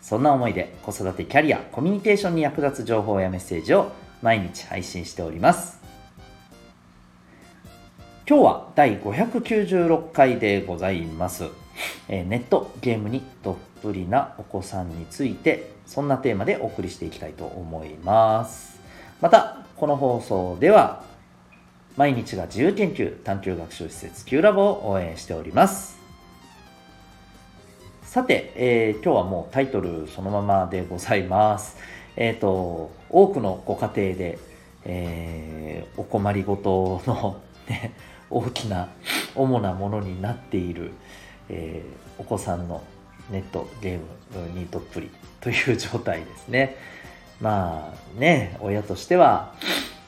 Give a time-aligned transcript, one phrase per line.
[0.00, 5.78] そんな思いで子育てキャリア、コミュニケーションに役立つ情報やメッセージを毎日配信しております。
[8.28, 11.44] 今日は第596回でございます。
[12.08, 18.78] えネットゲームにどっぷりなお子さんについて、そんなテーマでお送りしていきたいと思います。
[19.20, 21.02] また、この放送では、
[21.96, 25.97] 毎日が自由研究探究学習施設 Q ラボを応援しております。
[28.18, 31.76] さて、えー、今日はもうタイトルそのままでございます。
[32.16, 34.38] えっ、ー、と、多くのご家庭で、
[34.84, 37.92] えー、お困りごとの、ね、
[38.28, 38.88] 大きな、
[39.36, 40.90] 主なものになっている、
[41.48, 42.82] えー、お子さんの
[43.30, 46.74] ネットゲームにどっぷりという状態ですね。
[47.40, 49.54] まあね、親としては、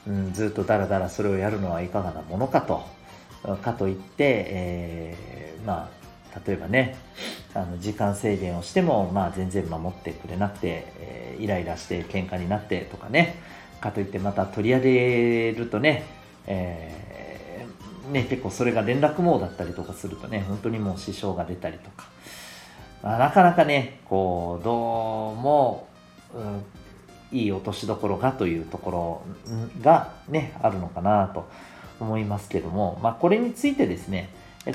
[0.05, 2.83] うん、ずっとダラダラそれをやるのはいかがなものかと、
[3.61, 6.00] かといって、えー、まあ
[6.45, 6.97] 例えばね
[7.53, 13.41] あの時間制限をしても、まあ、全然守ってくれなくて、えー、イライラして喧嘩になってとかね
[13.81, 16.05] かといってまた取り上げるとね,、
[16.47, 22.05] えー、ね結構それが連絡網だったりとかするとね本当にもう支障が出たりとか、
[23.03, 25.87] まあ、なかなかねこうどうも、
[26.33, 29.21] うん、いい落としどころがというところ
[29.81, 31.49] がねあるのかなと
[31.99, 34.29] 思いますけども、まあ、これについてですね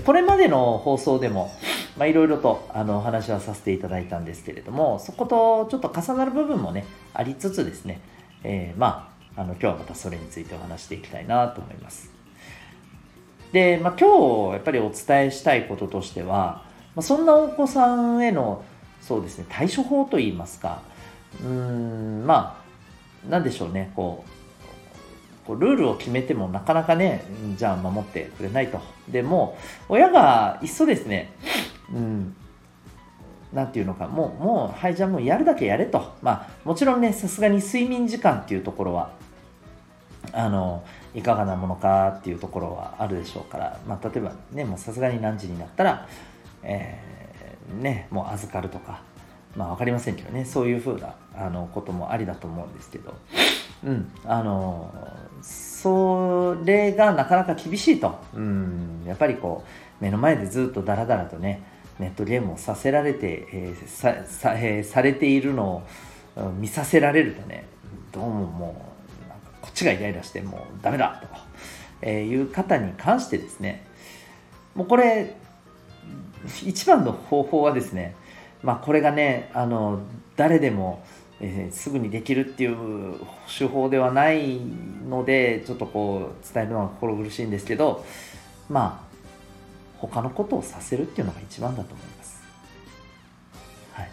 [0.05, 1.53] これまでの放送でも、
[1.99, 6.85] いろいろとあのお話はさせていただいたんですけれども、そことちょっと重なる部分もね、
[7.15, 8.01] ありつつですね、
[8.43, 12.17] えー、まあ、あの今日はまたそれについてお話していきたいなと思います。
[13.53, 16.65] で、まあ、今日やっぱりお伝えしたいこととしては、
[16.95, 18.65] まあ、そんなお子さんへの
[19.01, 20.83] そうですね対処法といいますか
[21.41, 22.63] うーんま
[23.27, 24.31] あなんでしょうねこう
[25.47, 27.25] こうルールを決めてもなかなかね、
[27.57, 28.81] じゃあ守ってくれないと。
[29.09, 29.57] でも、
[29.89, 31.33] 親がいっそですね、
[31.93, 32.37] うん、
[33.53, 36.15] なんていうのか、もう、もう、はい、じゃあもうやるだけやれと。
[36.23, 39.11] まあ、もちろんね、さすがに睡眠時間っていうところは、
[40.33, 40.83] あの、
[41.15, 46.09] いかがなものかっていうところはあるでしょうから、まあ、例えばね、もうさすがに何時になったら、
[46.63, 49.03] えー、ね、もう預かるとか、
[49.57, 53.15] まあ分かりませんけどね、そういうふうなあのこともありだと思うんですけど、
[53.85, 54.91] うん、あの
[55.43, 59.65] それがなかなか厳しいと、うん、やっぱりこ
[60.01, 61.63] う目の前でずっとダラダラとね
[61.99, 65.83] ネットゲームをさせられて、えー、ささ,、えー、されているの
[66.37, 67.67] を見させられるとね
[68.13, 68.93] どうもも
[69.27, 71.29] うなんかこっちがイライラしてもうダメだと、
[72.03, 73.87] えー、いう方に関してですね
[74.75, 75.37] もうこれ
[76.65, 78.15] 一番の方法はですね
[78.63, 80.01] まあこれがねあの
[80.37, 81.05] 誰でも
[81.41, 83.17] えー、すぐにできるっていう
[83.47, 84.59] 手法ではない
[85.09, 88.05] のでちょっとこう伝えるのは心苦しいんですけど
[88.71, 89.17] まあ
[89.99, 92.43] 他のことをさせるっていうのが一番だと思います、
[93.93, 94.11] はい、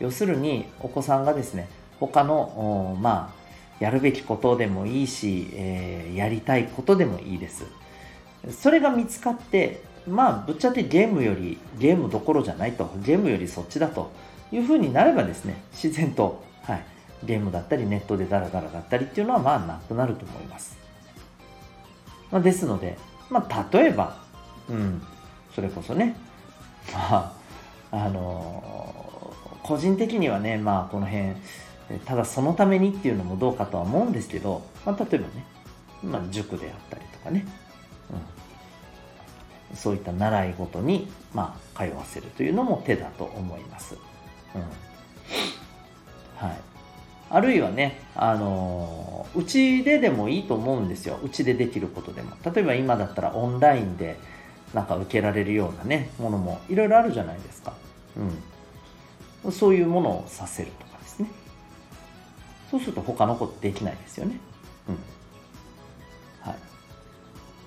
[0.00, 1.68] 要するにお子さんがですね
[2.00, 3.44] 他のまあ
[3.84, 7.64] やるべきことでもいいし、えー、やりたいことでもいいです。
[8.50, 12.90] それが見つかってまあぶっちゃけゲームよりゲームどころじゃないと。
[13.04, 14.12] ゲームよりそっちだと。
[14.54, 16.84] いうふうになればですね、自然と、はい、
[17.24, 20.78] ゲームだったりネットでダラダラだったりっていうのはまあなくなると思います。
[22.30, 22.96] まあ、ですので、
[23.30, 24.16] まあ、例えば、
[24.68, 25.02] うん、
[25.54, 26.16] それこそね、
[26.92, 27.34] ま
[27.90, 31.34] あ、あのー、個人的にはね、まあ、この辺、
[32.04, 35.44] ただそのためにっていうのもどうかとは思うんですけど、まあ、例えばね、
[36.02, 37.44] まあ、塾であったりとかね、
[39.70, 43.96] うん、そういった習い事に、まあ、通わせるというのも手だと思います。
[46.36, 46.60] はい、
[47.30, 51.18] あるいはね、あのうちででもいいと思うんですよ。
[51.22, 52.36] うちでできることでも。
[52.44, 54.16] 例えば今だったらオンラインで
[54.72, 57.72] なんか受けられるようなね、ものもいろいろあるじゃないですか。
[59.44, 59.52] うん。
[59.52, 61.28] そういうものをさせるとかですね。
[62.70, 64.38] そうすると他のことできないですよね。
[64.88, 64.98] うん。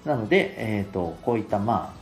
[0.07, 1.93] なので、えっ、ー、と、こういったま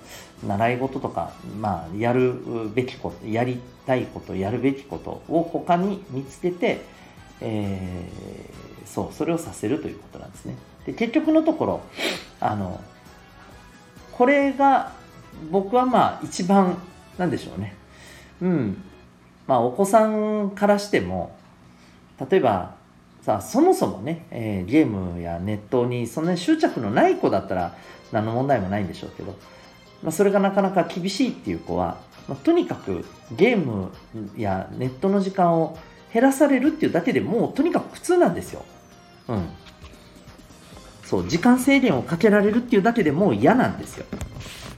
[0.44, 2.36] あ、習い事とか、まあ、やる
[2.74, 6.81] べきこと、やりたいこと、やるべきことを他に見つけて、
[7.42, 10.56] えー、そう、それをさせるということなんですね。
[10.86, 11.81] で、結局のところ、
[12.40, 12.80] あの、
[14.12, 14.94] これが
[15.51, 16.78] 僕はまあ一番、
[17.18, 17.75] なんでしょうね。
[18.42, 18.84] うん。
[19.48, 21.36] まあお子さんからしても、
[22.30, 22.75] 例えば、
[23.25, 27.75] さあそもそもね、えー、ゲームやネットにそんなに執着のない子だったら
[28.12, 29.36] 何の問題もないんでしょうけど、
[30.04, 33.89] まあ、それがなかなか厳しいっていう子は、まあ、とにかくゲーム
[34.38, 35.75] やネットの時間を
[36.13, 38.63] 減らされるっていうだけでもうとにかく苦痛なんですよ。
[39.27, 39.50] うん。
[41.04, 44.06] そう、時間制限をかけられるっていうだけでもう嫌なんですよ。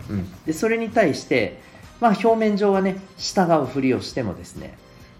[0.09, 0.45] うん。
[0.45, 1.59] で、それに対して、
[1.99, 4.77] まあ表面上はね、従うふりをしてもですね、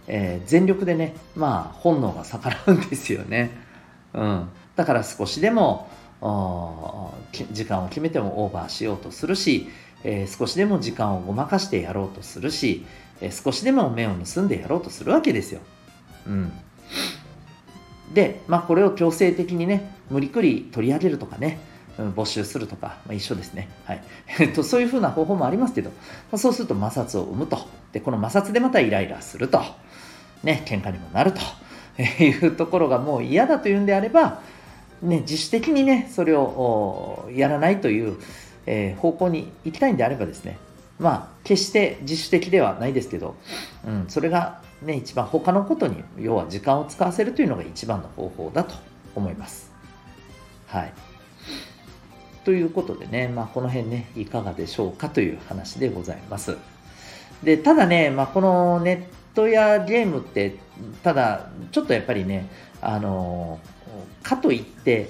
[0.08, 3.52] えー、全力でね、まあ、本能が逆らうんですよね。
[4.14, 5.90] うん、だから少しでも
[7.52, 9.70] 時間を決めてもオーバーしようとするし、
[10.04, 12.86] えー、少しでも時間をごまかしてやろうとするし、
[13.22, 15.62] えー、少しでも目を盗んでやろうとするわけですよ。
[16.26, 16.52] うん、
[18.14, 21.60] で、まあ、これを強制的にね無理くり取り上げるとかね、
[22.00, 23.70] うん、没収するとか、まあ、一緒ですね。
[23.86, 24.02] はい。
[24.54, 25.92] と、そういうふうな方法もありますけど、
[26.32, 27.60] ま、そうすると摩擦を生むと。
[27.92, 29.62] で、この摩擦でまたイライラすると。
[30.44, 31.42] ね、喧嘩にもなると
[32.24, 34.42] いうところがもう嫌だというんであれば、
[35.02, 38.18] ね、自主的にね、それをやらないという、
[38.66, 40.58] えー、方向に行きたいんであればですね、
[41.00, 43.36] まあ、決して自主的ではないですけど、
[43.86, 48.76] うん、それがね、一番他のことに、要は時間を使わせるというのが一番の方法だと
[49.16, 49.72] 思います。
[50.68, 50.94] はい。
[52.44, 56.58] ということでね、まあ、この辺ね、いかがでしょうかという話でございます。
[57.44, 60.56] で、ただね、まあ、このネットやゲームって、
[61.04, 62.50] ただ、ちょっとやっぱりね、
[62.82, 63.60] あの、
[64.24, 65.10] かといって、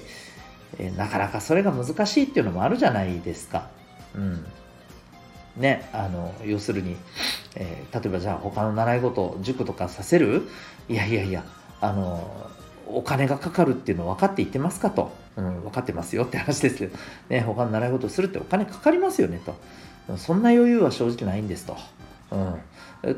[0.98, 3.68] なかなかそれが難しいっていうのもあるじゃないですか。
[4.14, 4.44] うん。
[5.56, 6.96] ね、あの、要するに、
[7.56, 10.46] えー、例えばじゃあ他の習い事、塾とかさせる？
[10.90, 11.44] いやいやいや、
[11.80, 12.50] あの、
[12.86, 15.10] お金がかかるっていうの分かって言ってますかと。
[15.36, 16.98] うん、分かってますよって話ですけど、
[17.30, 19.40] ね、他の習い事するってお金かかりますよね
[20.06, 20.16] と。
[20.16, 21.76] そんな余裕は正直ないんですと。
[22.30, 22.54] うん、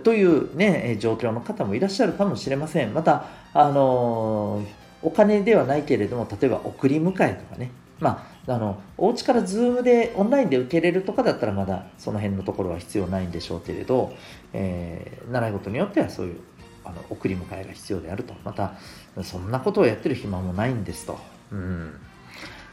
[0.05, 2.93] というね、状況の方もいらっしゃるかもしれません。
[2.93, 4.62] また、あの
[5.03, 14.15] お金ではないけれども、例えば送り迎えとかね、まあ、あの、お家からズームでオンラインで受けれるとかだったらまだその辺のところは必要ないんでしょうけれど、
[14.53, 16.41] えー、習い事によってはそういう
[16.85, 18.35] あの送り迎えが必要であると。
[18.44, 18.75] また、
[19.23, 21.19] そんなことをやってる暇もないんですと。
[21.53, 21.93] うん。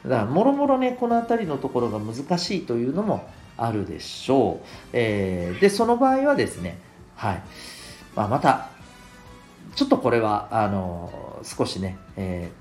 [0.03, 3.27] だから、もろもろね、この辺りのところが難しいというのも
[3.57, 4.65] あるでしょう。
[4.93, 6.79] えー、で、その場合はですね、
[7.17, 7.41] はい。
[8.15, 8.69] まあ、また、
[9.75, 12.51] ちょっとこれは、あの、少しね、え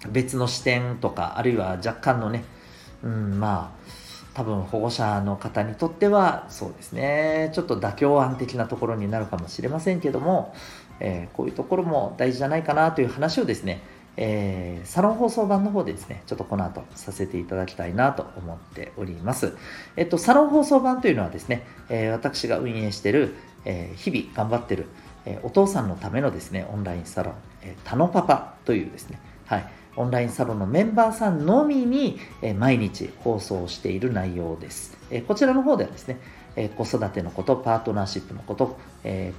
[0.00, 2.44] ー、別の視点とか、あるいは若干のね、
[3.04, 3.84] うん、まあ、
[4.34, 10.52] 多分保護者の方にとっては、そうですね、ちょっと妥協案的なところになるかもしれませんけども、
[10.98, 13.82] えー、こういうところも大事じゃないかなという話をですね、
[14.16, 19.56] えー、サロン放送版の方でですね、ちょっとこの後させていただきたいなと思っております。
[19.96, 23.34] えっと、サロン放送版というのはですね、えー、私が運営している、
[23.64, 24.86] えー、日々頑張ってる、
[25.26, 29.66] えお父さんのためのですね、オンラインサロン、えー、タノパパというですね、はい、
[29.96, 34.96] オンラインサロンのメンバーさんのみに、え毎日放送している内容です。
[35.10, 36.18] えこちらの方ではですね、
[36.56, 39.32] え子育てのこと、パートナーシップのこと、え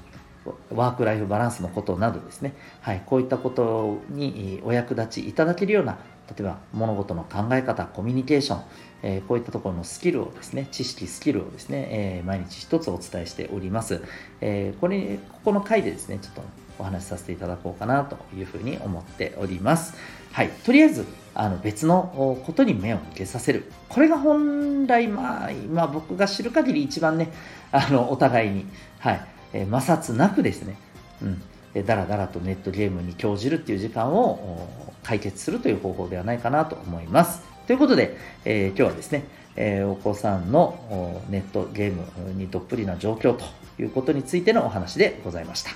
[0.73, 5.97] ワークライフバランスのことなどですね、はい、こういったことにお役立ちいただけるような、
[6.29, 8.61] 例えば物事の考え方、コミュニケーション、
[9.03, 14.01] えー、こういったところのスキルをですね、知識、スキルをですね、えー、毎日一つお伝えしております。
[14.41, 16.41] えー、これ、ここの回でですね、ちょっと
[16.79, 19.95] お話しさせていただこうかなというふうに思っております。
[20.31, 23.71] はい、とりあえず、あの別のことに目を向けさせる。
[23.89, 27.31] これが本来、まあ、今僕が知る限り一番ね、
[27.71, 28.65] あの、お互いに、
[28.99, 30.77] はい、え摩擦なくですね、
[31.21, 34.67] うん、だらだらとネットゲームに興じるっていう時間を
[35.03, 37.41] 解決するという方法ではないかなと思います。
[37.67, 39.25] ということで、えー、今日はですね、
[39.55, 43.45] えー、お子さんのネットゲームにどっぷりな状況と
[43.81, 45.71] いうことについてのお話でございました。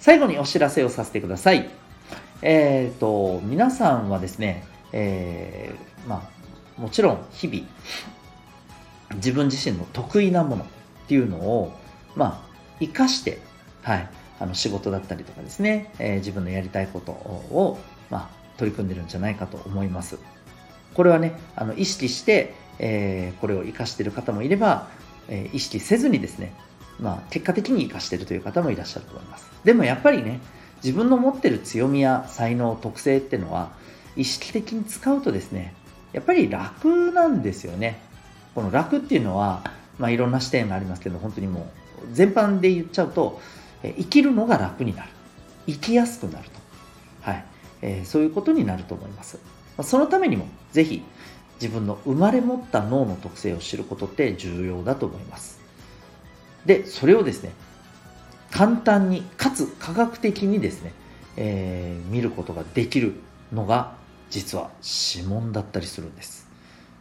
[0.00, 1.68] 最後にお知らせをさせてください。
[2.42, 6.28] えっ、ー、と、皆さんはですね、えー、ま
[6.78, 7.66] あ、もちろん日々、
[9.14, 10.66] 自分自身の得意なものっ
[11.08, 11.72] ていうのを、
[12.14, 12.43] まあ、
[12.80, 13.40] 生かして、
[13.82, 14.08] はい、
[14.40, 17.78] あの仕事だったりとかですね、えー、自分のやりたいことを、
[18.10, 20.18] まあ、取り組んでるんじゃないかと思います。
[20.94, 24.88] これはね、あの意識して、えー、これを生かしている方もいれば、
[25.28, 26.54] えー、意識せずにですね、
[27.00, 29.50] まあ、結果的に生かしているという方もいらっしゃると思います。
[29.64, 30.40] でもやっぱりね、
[30.82, 33.70] 自分の持ってる強みや才能、特性っていうのは、
[34.16, 35.74] 意識的に使うとですね、
[36.12, 37.98] やっぱり楽なんですよね。
[38.54, 39.64] この楽っていうのは、
[39.98, 43.40] まあ、いろんな視点がありますけど、本当にもう全般で言っちゃうと、
[43.82, 45.08] え生きるのが楽になる。
[45.66, 46.60] 生きやすくなると。
[47.22, 47.44] はい。
[47.82, 49.38] えー、そういうことになると思います。
[49.76, 51.02] まそのためにも、ぜひ、
[51.60, 55.60] 自分の生まれ持った脳の特性を知ることって重要だと思います。
[56.66, 57.52] で、それをですね、
[58.50, 60.92] 簡単に、かつ科学的にですね、
[61.36, 63.14] えー、見ることができる
[63.52, 63.96] のが
[64.30, 64.70] 実は
[65.16, 66.48] 指紋だったりするんです。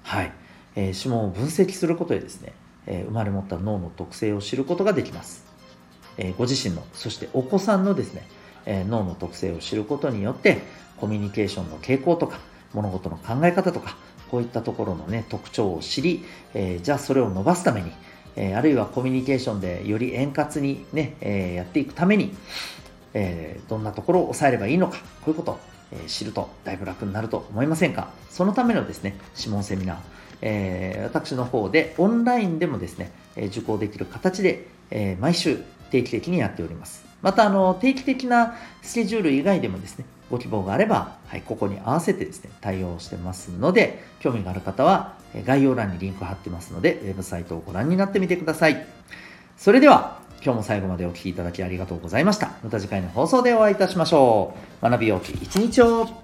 [0.03, 0.31] はい。
[0.75, 2.53] えー、指紋を分析することでですね、
[2.87, 5.45] えー、生まれ持った脳の特性を知ることができます。
[6.17, 8.27] えー、ご自身の、そしてお子さんのですね、
[8.65, 10.59] え脳の特性を知ることによって、
[10.97, 12.39] コミュニケーションの傾向とか、
[12.73, 13.97] 物事の考え方とか、
[14.31, 16.23] こういったところのね、特徴を知り、
[16.53, 17.91] えじゃあそれを伸ばすために、
[18.35, 22.33] えあるいはコミュニケーションでより円滑にね、えやっていくために、
[23.13, 25.59] えどんなところを抑えればいいのか、こういうことを、
[25.91, 28.09] え知るとだいぶ楽になると思いませんか？
[28.29, 29.97] そのためのですね、指紋セミナー、
[30.45, 35.57] えー、私の方でオンラインでもですね、え受講できる形で、えー、毎週
[35.89, 37.05] 定期的にやっております。
[37.21, 48.85] また、あの、定期的なスケジュール以外でもですね、ご希望があれば、はい、ここに合わせてですね、対応してますので、興味がある方は、概要欄にリンク貼ってますので、ウェブサイトをご覧になってみてください。
[49.57, 52.51] それでは、今日も最後までお聴きいただきありがとうございました。
[52.61, 54.89] また次回の放送でお会いいたしましょう。
[54.89, 56.22] 学びようき一日を